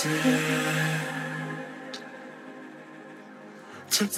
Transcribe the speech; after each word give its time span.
To 0.00 0.08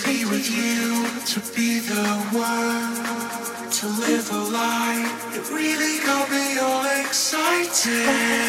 be 0.04 0.24
with 0.24 0.48
you, 0.48 1.08
to 1.26 1.40
be 1.56 1.80
the 1.80 2.06
one, 2.30 2.94
to 3.68 3.86
live 3.88 4.30
a 4.30 4.38
life. 4.52 5.36
It 5.36 5.50
really 5.50 5.98
got 6.06 6.30
me 6.30 6.58
all 6.60 6.84
excited. 7.00 8.41